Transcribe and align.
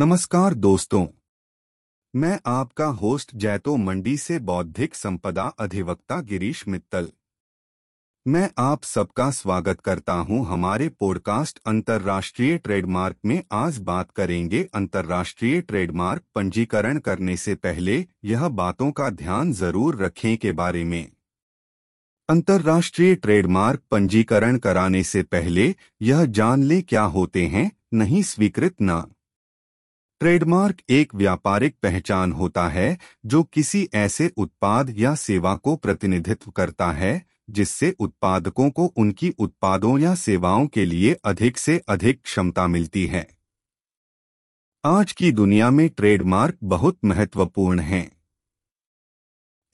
नमस्कार 0.00 0.54
दोस्तों। 0.54 1.06
मैं 2.14 2.38
आपका 2.46 2.84
होस्ट 3.00 3.34
जैतो 3.34 3.76
मंडी 3.76 4.16
से 4.16 4.38
बौद्धिक 4.38 4.94
संपदा 4.94 5.42
अधिवक्ता 5.58 6.20
गिरीश 6.20 6.62
मित्तल। 6.68 7.08
मैं 8.26 8.48
आप 8.58 8.84
सबका 8.84 9.30
स्वागत 9.30 9.80
करता 9.80 10.12
हूँ 10.12 10.46
हमारे 10.46 10.88
पॉडकास्ट 10.88 11.60
अंतर्राष्ट्रीय 11.66 12.56
ट्रेडमार्क 12.58 13.16
में। 13.24 13.42
आज 13.52 13.78
बात 13.78 14.10
करेंगे 14.10 14.62
अंतर्राष्ट्रीय 14.74 15.60
ट्रेडमार्क 15.60 16.22
पंजीकरण 16.34 16.98
करने 17.00 17.36
से 17.36 17.54
पहले 17.54 18.04
यह 18.24 18.48
बातों 18.48 18.90
का 18.92 19.10
ध्यान 19.10 19.52
ज़रूर 19.52 20.02
रखें 20.02 20.36
के 20.36 20.52
बारे 20.54 20.84
में। 20.84 21.10
अंतर्राष्ट्रीय 22.28 23.14
ट्रेडमार्क 23.14 23.82
पंजीकरण 23.90 24.58
कराने 24.58 25.02
से 25.04 25.22
पहले 25.22 25.74
यह 26.02 26.24
जान 26.24 26.62
ले 26.62 26.82
क्या 26.82 27.02
होते 27.02 27.46
हैं, 27.46 27.70
नहीं 27.94 28.22
स्वीकृत 28.24 28.76
न। 28.82 29.02
ट्रेडमार्क 30.20 30.80
एक 30.90 31.14
व्यापारिक 31.14 31.76
पहचान 31.82 32.32
होता 32.32 32.68
है, 32.68 32.98
जो 33.26 33.42
किसी 33.42 33.88
ऐसे 33.94 34.32
उत्पाद 34.36 34.94
या 34.98 35.14
सेवा 35.14 35.56
को 35.56 35.76
प्रतिनिधित्व 35.76 36.50
करता 36.50 36.92
है, 36.92 37.26
जिससे 37.50 37.96
उत्पादकों 37.98 38.70
को 38.70 38.86
उनकी 38.86 39.30
उत्पादों 39.30 39.98
या 39.98 40.14
सेवाओं 40.14 40.66
के 40.66 40.84
लिए 40.84 41.16
अधिक 41.24 41.58
से 41.58 41.80
अधिक 41.88 42.22
क्षमता 42.22 42.66
मिलती 42.66 43.06
है। 43.06 43.28
आज 44.84 45.12
की 45.12 45.32
दुनिया 45.32 45.70
में 45.70 45.88
ट्रेडमार्क 45.88 46.58
बहुत 46.64 46.98
महत्वपूर्ण 47.04 47.80
हैं। 47.80 48.12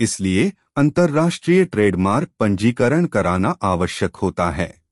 इसलिए 0.00 0.52
अंतर्राष्ट्रीय 0.76 1.64
ट्रेडमार्क 1.64 2.28
पंजीकरण 2.40 3.06
कराना 3.06 3.50
आवश्यक 3.62 4.16
होता 4.16 4.50
है। 4.50 4.85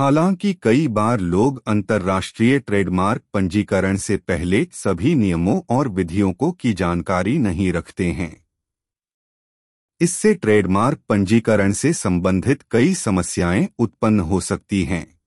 हालाँकि 0.00 0.54
कई 0.62 0.88
बार 0.88 1.20
लोग 1.20 1.62
अंतर्राष्ट्रीय 1.66 2.58
ट्रेडमार्क 2.58 3.22
पंजीकरण 3.34 3.96
से 3.96 4.16
पहले 4.16 4.66
सभी 4.72 5.14
नियमों 5.14 5.60
और 5.70 5.88
विधियों 5.88 6.32
को 6.32 6.52
की 6.52 6.72
जानकारी 6.72 7.38
नहीं 7.38 7.72
रखते 7.72 8.06
हैं। 8.06 8.46
इससे 10.00 10.34
ट्रेडमार्क 10.34 10.98
पंजीकरण 11.08 11.72
से 11.72 11.92
संबंधित 11.92 12.62
कई 12.70 12.94
समस्याएँ 12.94 13.68
उत्पन्न 13.78 14.20
हो 14.20 14.40
सकती 14.40 14.84
हैं। 14.84 15.20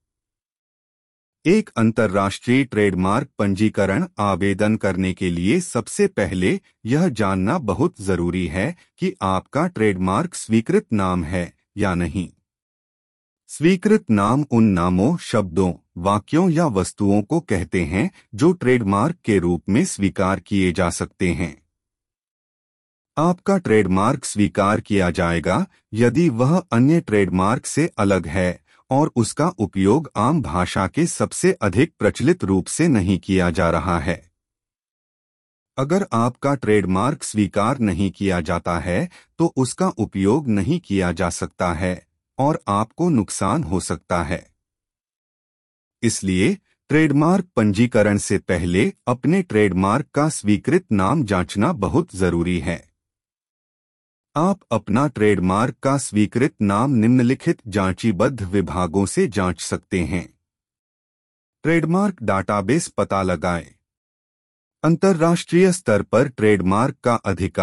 एक 1.46 1.70
अंतर्राष्ट्रीय 1.78 2.64
ट्रेडमार्क 2.64 3.30
पंजीकरण 3.40 4.06
आवेदन 4.20 4.76
करने 4.76 5.14
के 5.14 5.30
लिए 5.30 5.60
सबसे 5.60 6.08
पहले 6.08 6.60
यह 6.86 7.10
जानना 7.10 7.58
बहुत 7.58 8.02
ज़रूरी 8.02 8.48
है 8.48 8.76
कि 9.00 9.16
आपका 9.22 9.68
ट्रेडमार्क 9.68 10.36
स्वीकृत 10.36 10.94
नाम 10.94 11.24
है 11.24 11.54
या 11.78 11.96
नहीं। 11.96 12.30
स्वीकृत 13.54 14.06
नाम 14.10 14.46
उन 14.52 14.64
नामों, 14.64 15.18
शब्दों, 15.18 15.74
वाक्यों 15.98 16.50
या 16.50 16.66
वस्तुओं 16.66 17.22
को 17.22 17.40
कहते 17.40 17.84
हैं, 17.84 18.12
जो 18.36 18.52
ट्रेडमार्क 18.52 19.16
के 19.26 19.40
रूप 19.40 19.64
में 19.70 19.86
स्वीकार 19.86 20.40
किए 20.40 20.72
जा 20.72 20.90
सकते 20.90 21.30
हैं। 21.30 21.64
आपका 23.18 23.58
ट्रेडमार्क 23.58 24.26
स्वीकार 24.26 24.82
किया 24.82 25.10
जाएगा, 25.10 25.66
यदि 25.94 26.30
वह 26.30 26.58
अन्य 26.72 27.02
ट्रेडमार्क 27.02 27.66
से 27.66 27.90
अलग 27.98 28.28
है, 28.28 28.60
और 28.90 29.12
उसका 29.16 29.48
उपयोग 29.48 30.12
आम 30.16 30.42
भाषा 30.42 30.88
के 30.88 31.06
सबसे 31.06 31.52
अधिक 31.52 31.94
प्रचलित 32.00 32.44
रूप 32.44 32.68
से 32.68 32.88
नहीं 32.88 33.20
किया 33.20 33.50
जा 33.50 33.70
रहा 33.70 34.00
है। 34.00 34.32
अगर 35.78 36.08
आपका 36.14 36.56
ट्रेडमार्क 36.56 37.24
स्वीकार 37.24 37.80
नहीं 37.80 38.12
किया 38.12 38.42
जाता 38.42 38.80
है 38.80 39.10
तो 39.40 39.54
उसका 39.56 39.88
उपयोग 39.88 40.48
नहीं 40.48 40.80
किया 40.80 41.12
जा 41.12 41.30
सकता 41.30 41.74
है। 41.74 42.13
और 42.44 42.64
आपको 42.68 43.10
नुकसान 43.10 43.64
हो 43.64 43.80
सकता 43.80 44.24
है। 44.24 44.54
इसलिए 46.04 46.58
ट्रेडमार्क 46.90 47.46
पंजीकरण 47.56 48.18
से 48.18 48.38
पहले 48.38 48.94
अपने 49.08 49.42
ट्रेडमार्क 49.42 50.06
का 50.06 50.30
स्वीकृत 50.30 50.86
नाम 50.92 51.24
जांचना 51.24 51.74
बहुत 51.74 52.16
ज़रूरी 52.16 52.60
है। 52.60 52.94
आप 54.36 54.60
अपना 54.72 55.08
ट्रेडमार्क 55.08 55.76
का 55.84 55.98
स्वीकृत 55.98 56.54
नाम 56.62 56.92
निम्नलिखित 56.92 57.62
जांचीबद्ध 57.68 58.42
विभागों 58.42 59.06
से 59.06 59.28
जाँच 59.28 59.62
सकते 59.62 60.00
हैं। 60.04 60.28
ट्रेडमार्क 61.64 62.24
डाटाबेस 62.24 62.88
पता 62.88 63.24
लगाएँ। 63.24 63.74
अंतर्राष्ट्रीय 64.84 65.72
स्तर 65.72 66.02
पर 66.02 66.28
ट्रेडमार्क 66.28 66.96
का 67.04 67.16
अधिकार 67.16 67.62